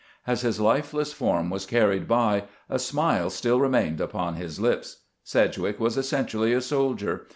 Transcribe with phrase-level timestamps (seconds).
[0.25, 5.03] As his Hfeless form was carried by, a smile still remained upon his lips.
[5.23, 7.27] Sedgwick was essentially a soldier.